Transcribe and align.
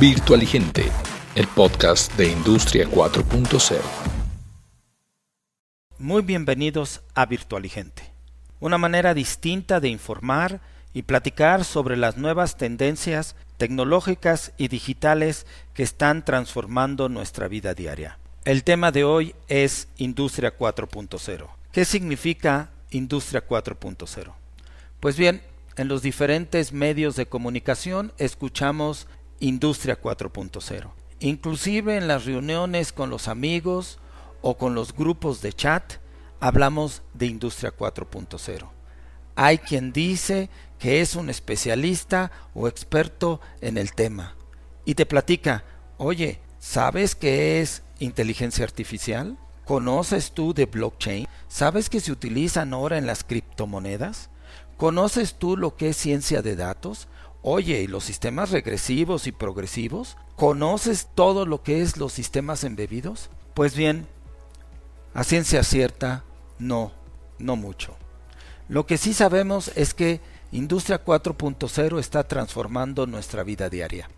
Virtualigente, 0.00 0.90
el 1.36 1.46
podcast 1.46 2.12
de 2.16 2.26
Industria 2.26 2.88
4.0. 2.88 3.78
Muy 5.98 6.22
bienvenidos 6.22 7.02
a 7.14 7.26
Virtualigente, 7.26 8.02
una 8.58 8.76
manera 8.76 9.14
distinta 9.14 9.78
de 9.78 9.90
informar 9.90 10.60
y 10.92 11.02
platicar 11.02 11.64
sobre 11.64 11.96
las 11.96 12.16
nuevas 12.16 12.56
tendencias 12.56 13.36
tecnológicas 13.56 14.52
y 14.56 14.66
digitales 14.66 15.46
que 15.74 15.84
están 15.84 16.24
transformando 16.24 17.08
nuestra 17.08 17.46
vida 17.46 17.74
diaria. 17.74 18.18
El 18.44 18.64
tema 18.64 18.90
de 18.90 19.04
hoy 19.04 19.36
es 19.46 19.86
Industria 19.96 20.58
4.0. 20.58 21.46
¿Qué 21.70 21.84
significa 21.84 22.70
Industria 22.90 23.46
4.0? 23.46 24.32
Pues 24.98 25.16
bien, 25.16 25.40
en 25.76 25.86
los 25.86 26.02
diferentes 26.02 26.72
medios 26.72 27.14
de 27.14 27.26
comunicación 27.26 28.12
escuchamos 28.18 29.06
Industria 29.44 30.00
4.0. 30.00 30.90
Inclusive 31.20 31.98
en 31.98 32.08
las 32.08 32.24
reuniones 32.24 32.92
con 32.92 33.10
los 33.10 33.28
amigos 33.28 33.98
o 34.40 34.56
con 34.56 34.74
los 34.74 34.94
grupos 34.94 35.42
de 35.42 35.52
chat 35.52 35.94
hablamos 36.40 37.02
de 37.12 37.26
Industria 37.26 37.70
4.0. 37.76 38.70
Hay 39.36 39.58
quien 39.58 39.92
dice 39.92 40.48
que 40.78 41.02
es 41.02 41.14
un 41.14 41.28
especialista 41.28 42.32
o 42.54 42.68
experto 42.68 43.42
en 43.60 43.76
el 43.76 43.92
tema 43.92 44.34
y 44.86 44.94
te 44.94 45.04
platica, 45.04 45.64
oye, 45.98 46.40
¿sabes 46.58 47.14
qué 47.14 47.60
es 47.60 47.82
inteligencia 47.98 48.64
artificial? 48.64 49.36
¿Conoces 49.66 50.32
tú 50.32 50.54
de 50.54 50.64
blockchain? 50.64 51.28
¿Sabes 51.48 51.90
que 51.90 52.00
se 52.00 52.12
utilizan 52.12 52.72
ahora 52.72 52.96
en 52.96 53.06
las 53.06 53.24
criptomonedas? 53.24 54.30
¿Conoces 54.78 55.34
tú 55.34 55.58
lo 55.58 55.76
que 55.76 55.90
es 55.90 55.98
ciencia 55.98 56.40
de 56.40 56.56
datos? 56.56 57.08
Oye, 57.46 57.82
¿y 57.82 57.86
los 57.86 58.04
sistemas 58.04 58.52
regresivos 58.52 59.26
y 59.26 59.32
progresivos? 59.32 60.16
¿Conoces 60.34 61.08
todo 61.14 61.44
lo 61.44 61.62
que 61.62 61.82
es 61.82 61.98
los 61.98 62.14
sistemas 62.14 62.64
embebidos? 62.64 63.28
Pues 63.52 63.76
bien, 63.76 64.06
a 65.12 65.24
ciencia 65.24 65.62
cierta, 65.62 66.24
no, 66.58 66.92
no 67.38 67.56
mucho. 67.56 67.98
Lo 68.66 68.86
que 68.86 68.96
sí 68.96 69.12
sabemos 69.12 69.72
es 69.76 69.92
que 69.92 70.22
Industria 70.52 71.04
4.0 71.04 71.98
está 71.98 72.26
transformando 72.26 73.06
nuestra 73.06 73.42
vida 73.42 73.68
diaria. 73.68 74.08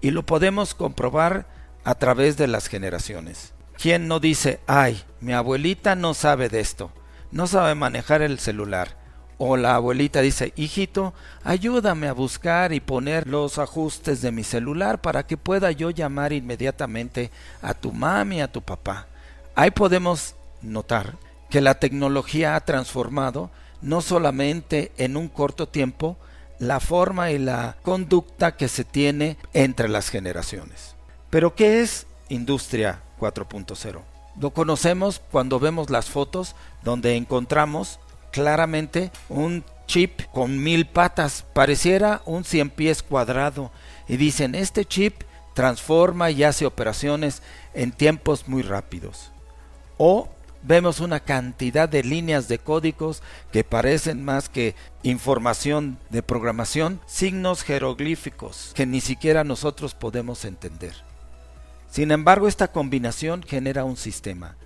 Y 0.00 0.12
lo 0.12 0.24
podemos 0.24 0.74
comprobar 0.74 1.46
a 1.84 1.96
través 1.96 2.38
de 2.38 2.46
las 2.46 2.68
generaciones. 2.68 3.52
¿Quién 3.76 4.08
no 4.08 4.18
dice, 4.18 4.60
ay, 4.66 5.02
mi 5.20 5.34
abuelita 5.34 5.94
no 5.94 6.14
sabe 6.14 6.48
de 6.48 6.60
esto, 6.60 6.90
no 7.32 7.46
sabe 7.46 7.74
manejar 7.74 8.22
el 8.22 8.38
celular? 8.38 8.96
O 9.38 9.56
la 9.56 9.74
abuelita 9.74 10.22
dice, 10.22 10.52
hijito, 10.56 11.12
ayúdame 11.44 12.08
a 12.08 12.14
buscar 12.14 12.72
y 12.72 12.80
poner 12.80 13.26
los 13.26 13.58
ajustes 13.58 14.22
de 14.22 14.32
mi 14.32 14.44
celular 14.44 15.00
para 15.00 15.26
que 15.26 15.36
pueda 15.36 15.70
yo 15.72 15.90
llamar 15.90 16.32
inmediatamente 16.32 17.30
a 17.60 17.74
tu 17.74 17.92
mami, 17.92 18.40
a 18.40 18.50
tu 18.50 18.62
papá. 18.62 19.06
Ahí 19.54 19.70
podemos 19.70 20.34
notar 20.62 21.16
que 21.50 21.60
la 21.60 21.74
tecnología 21.74 22.56
ha 22.56 22.60
transformado 22.60 23.50
no 23.82 24.00
solamente 24.00 24.92
en 24.96 25.16
un 25.16 25.28
corto 25.28 25.68
tiempo 25.68 26.16
la 26.58 26.80
forma 26.80 27.30
y 27.30 27.38
la 27.38 27.76
conducta 27.82 28.56
que 28.56 28.68
se 28.68 28.84
tiene 28.84 29.36
entre 29.52 29.88
las 29.88 30.08
generaciones. 30.08 30.94
Pero 31.28 31.54
¿qué 31.54 31.82
es 31.82 32.06
Industria 32.30 33.02
4.0? 33.20 34.00
Lo 34.40 34.50
conocemos 34.50 35.20
cuando 35.30 35.60
vemos 35.60 35.90
las 35.90 36.06
fotos 36.06 36.54
donde 36.82 37.16
encontramos 37.16 37.98
claramente 38.36 39.10
un 39.30 39.64
chip 39.86 40.20
con 40.30 40.62
mil 40.62 40.86
patas, 40.86 41.46
pareciera 41.54 42.20
un 42.26 42.44
cien 42.44 42.68
pies 42.68 43.02
cuadrado, 43.02 43.72
y 44.08 44.18
dicen, 44.18 44.54
este 44.54 44.84
chip 44.84 45.22
transforma 45.54 46.30
y 46.30 46.44
hace 46.44 46.66
operaciones 46.66 47.42
en 47.72 47.92
tiempos 47.92 48.46
muy 48.46 48.60
rápidos. 48.60 49.32
O 49.96 50.28
vemos 50.62 51.00
una 51.00 51.20
cantidad 51.20 51.88
de 51.88 52.02
líneas 52.02 52.46
de 52.46 52.58
códigos 52.58 53.22
que 53.52 53.64
parecen 53.64 54.22
más 54.22 54.50
que 54.50 54.74
información 55.02 55.98
de 56.10 56.22
programación, 56.22 57.00
signos 57.06 57.62
jeroglíficos 57.62 58.72
que 58.74 58.84
ni 58.84 59.00
siquiera 59.00 59.44
nosotros 59.44 59.94
podemos 59.94 60.44
entender. 60.44 60.92
Sin 61.90 62.10
embargo, 62.10 62.48
esta 62.48 62.68
combinación 62.68 63.42
genera 63.42 63.84
un 63.84 63.96
sistema. 63.96 64.56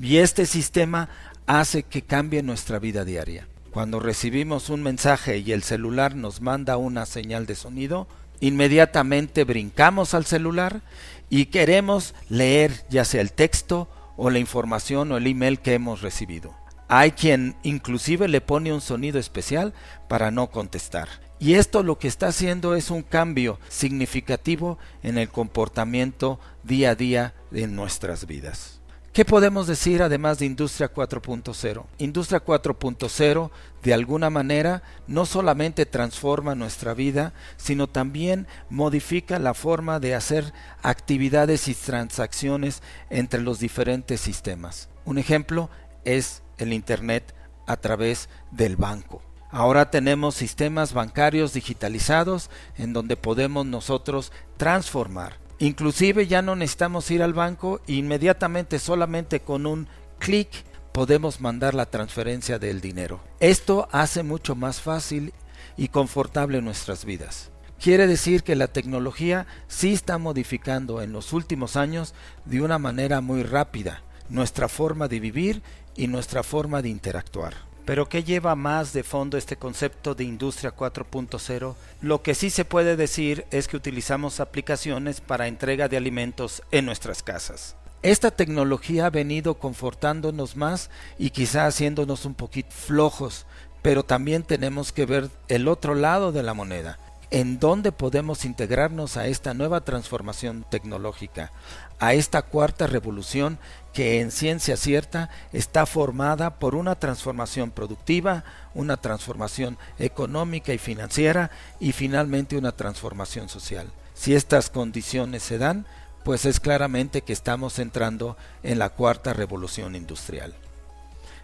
Y 0.00 0.18
este 0.18 0.46
sistema 0.46 1.08
hace 1.46 1.82
que 1.82 2.02
cambie 2.02 2.42
nuestra 2.42 2.78
vida 2.78 3.04
diaria. 3.04 3.48
Cuando 3.70 4.00
recibimos 4.00 4.70
un 4.70 4.82
mensaje 4.82 5.38
y 5.38 5.52
el 5.52 5.62
celular 5.62 6.14
nos 6.14 6.40
manda 6.40 6.76
una 6.76 7.06
señal 7.06 7.46
de 7.46 7.54
sonido, 7.54 8.06
inmediatamente 8.40 9.44
brincamos 9.44 10.14
al 10.14 10.24
celular 10.24 10.82
y 11.30 11.46
queremos 11.46 12.14
leer 12.28 12.84
ya 12.90 13.04
sea 13.04 13.20
el 13.20 13.32
texto 13.32 13.88
o 14.16 14.30
la 14.30 14.38
información 14.38 15.12
o 15.12 15.16
el 15.16 15.26
email 15.26 15.60
que 15.60 15.74
hemos 15.74 16.02
recibido. 16.02 16.54
Hay 16.88 17.12
quien 17.12 17.56
inclusive 17.62 18.28
le 18.28 18.40
pone 18.40 18.72
un 18.72 18.80
sonido 18.80 19.18
especial 19.18 19.74
para 20.08 20.30
no 20.30 20.50
contestar. 20.50 21.08
Y 21.38 21.54
esto 21.54 21.82
lo 21.82 21.98
que 21.98 22.08
está 22.08 22.28
haciendo 22.28 22.74
es 22.74 22.90
un 22.90 23.02
cambio 23.02 23.60
significativo 23.68 24.78
en 25.02 25.18
el 25.18 25.28
comportamiento 25.28 26.40
día 26.64 26.90
a 26.90 26.94
día 26.94 27.34
de 27.50 27.68
nuestras 27.68 28.26
vidas. 28.26 28.77
¿Qué 29.18 29.24
podemos 29.24 29.66
decir 29.66 30.00
además 30.00 30.38
de 30.38 30.46
Industria 30.46 30.94
4.0? 30.94 31.86
Industria 31.98 32.44
4.0 32.44 33.50
de 33.82 33.92
alguna 33.92 34.30
manera 34.30 34.84
no 35.08 35.26
solamente 35.26 35.86
transforma 35.86 36.54
nuestra 36.54 36.94
vida, 36.94 37.32
sino 37.56 37.88
también 37.88 38.46
modifica 38.70 39.40
la 39.40 39.54
forma 39.54 39.98
de 39.98 40.14
hacer 40.14 40.52
actividades 40.84 41.66
y 41.66 41.74
transacciones 41.74 42.80
entre 43.10 43.40
los 43.40 43.58
diferentes 43.58 44.20
sistemas. 44.20 44.88
Un 45.04 45.18
ejemplo 45.18 45.68
es 46.04 46.44
el 46.56 46.72
Internet 46.72 47.34
a 47.66 47.76
través 47.76 48.28
del 48.52 48.76
banco. 48.76 49.20
Ahora 49.50 49.90
tenemos 49.90 50.36
sistemas 50.36 50.92
bancarios 50.92 51.52
digitalizados 51.52 52.50
en 52.76 52.92
donde 52.92 53.16
podemos 53.16 53.66
nosotros 53.66 54.30
transformar 54.58 55.47
Inclusive 55.58 56.26
ya 56.26 56.42
no 56.42 56.54
necesitamos 56.54 57.10
ir 57.10 57.22
al 57.22 57.34
banco 57.34 57.80
inmediatamente 57.86 58.78
solamente 58.78 59.40
con 59.40 59.66
un 59.66 59.88
clic 60.18 60.48
podemos 60.92 61.40
mandar 61.40 61.74
la 61.74 61.86
transferencia 61.86 62.58
del 62.58 62.80
dinero. 62.80 63.20
Esto 63.40 63.88
hace 63.92 64.22
mucho 64.22 64.54
más 64.56 64.80
fácil 64.80 65.32
y 65.76 65.88
confortable 65.88 66.60
nuestras 66.60 67.04
vidas. 67.04 67.50
Quiere 67.80 68.08
decir 68.08 68.42
que 68.42 68.56
la 68.56 68.66
tecnología 68.66 69.46
sí 69.68 69.92
está 69.92 70.18
modificando 70.18 71.00
en 71.00 71.12
los 71.12 71.32
últimos 71.32 71.76
años 71.76 72.14
de 72.44 72.62
una 72.62 72.78
manera 72.78 73.20
muy 73.20 73.44
rápida 73.44 74.02
nuestra 74.28 74.68
forma 74.68 75.06
de 75.06 75.20
vivir 75.20 75.62
y 75.94 76.08
nuestra 76.08 76.42
forma 76.42 76.82
de 76.82 76.88
interactuar. 76.88 77.67
Pero 77.88 78.06
¿qué 78.06 78.22
lleva 78.22 78.54
más 78.54 78.92
de 78.92 79.02
fondo 79.02 79.38
este 79.38 79.56
concepto 79.56 80.14
de 80.14 80.22
industria 80.22 80.76
4.0? 80.76 81.74
Lo 82.02 82.22
que 82.22 82.34
sí 82.34 82.50
se 82.50 82.66
puede 82.66 82.96
decir 82.96 83.46
es 83.50 83.66
que 83.66 83.78
utilizamos 83.78 84.40
aplicaciones 84.40 85.22
para 85.22 85.48
entrega 85.48 85.88
de 85.88 85.96
alimentos 85.96 86.62
en 86.70 86.84
nuestras 86.84 87.22
casas. 87.22 87.76
Esta 88.02 88.30
tecnología 88.30 89.06
ha 89.06 89.10
venido 89.10 89.54
confortándonos 89.54 90.54
más 90.54 90.90
y 91.16 91.30
quizá 91.30 91.64
haciéndonos 91.64 92.26
un 92.26 92.34
poquito 92.34 92.68
flojos, 92.72 93.46
pero 93.80 94.02
también 94.02 94.42
tenemos 94.42 94.92
que 94.92 95.06
ver 95.06 95.30
el 95.48 95.66
otro 95.66 95.94
lado 95.94 96.30
de 96.30 96.42
la 96.42 96.52
moneda 96.52 96.98
en 97.30 97.58
dónde 97.58 97.92
podemos 97.92 98.44
integrarnos 98.44 99.16
a 99.16 99.26
esta 99.26 99.54
nueva 99.54 99.82
transformación 99.82 100.64
tecnológica, 100.70 101.52
a 101.98 102.14
esta 102.14 102.42
cuarta 102.42 102.86
revolución 102.86 103.58
que 103.92 104.20
en 104.20 104.30
ciencia 104.30 104.76
cierta 104.76 105.28
está 105.52 105.84
formada 105.84 106.58
por 106.58 106.74
una 106.74 106.94
transformación 106.94 107.70
productiva, 107.70 108.44
una 108.74 108.96
transformación 108.96 109.76
económica 109.98 110.72
y 110.72 110.78
financiera 110.78 111.50
y 111.80 111.92
finalmente 111.92 112.56
una 112.56 112.72
transformación 112.72 113.48
social. 113.48 113.88
Si 114.14 114.34
estas 114.34 114.70
condiciones 114.70 115.42
se 115.42 115.58
dan, 115.58 115.86
pues 116.24 116.44
es 116.44 116.60
claramente 116.60 117.22
que 117.22 117.32
estamos 117.32 117.78
entrando 117.78 118.36
en 118.62 118.78
la 118.78 118.90
cuarta 118.90 119.32
revolución 119.32 119.94
industrial. 119.94 120.54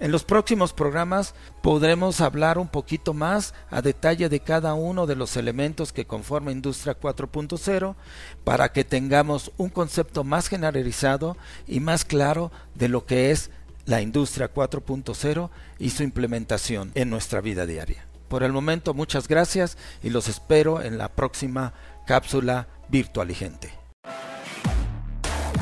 En 0.00 0.12
los 0.12 0.24
próximos 0.24 0.72
programas 0.72 1.34
podremos 1.60 2.20
hablar 2.20 2.58
un 2.58 2.68
poquito 2.68 3.14
más 3.14 3.54
a 3.70 3.82
detalle 3.82 4.28
de 4.28 4.40
cada 4.40 4.74
uno 4.74 5.06
de 5.06 5.16
los 5.16 5.36
elementos 5.36 5.92
que 5.92 6.06
conforma 6.06 6.52
Industria 6.52 6.98
4.0 6.98 7.96
para 8.44 8.72
que 8.72 8.84
tengamos 8.84 9.50
un 9.56 9.70
concepto 9.70 10.22
más 10.22 10.48
generalizado 10.48 11.36
y 11.66 11.80
más 11.80 12.04
claro 12.04 12.52
de 12.74 12.88
lo 12.88 13.06
que 13.06 13.32
es 13.32 13.50
la 13.86 14.00
Industria 14.00 14.52
4.0 14.52 15.50
y 15.78 15.90
su 15.90 16.02
implementación 16.04 16.92
en 16.94 17.10
nuestra 17.10 17.40
vida 17.40 17.66
diaria. 17.66 18.06
Por 18.28 18.42
el 18.42 18.52
momento 18.52 18.94
muchas 18.94 19.26
gracias 19.26 19.78
y 20.02 20.10
los 20.10 20.28
espero 20.28 20.82
en 20.82 20.98
la 20.98 21.08
próxima 21.08 21.72
cápsula 22.06 22.68
Virtualigente. 22.88 23.72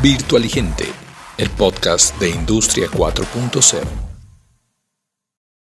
Virtualigente, 0.02 0.84
el 1.38 1.48
podcast 1.50 2.18
de 2.20 2.30
Industria 2.30 2.88
4.0. 2.88 4.05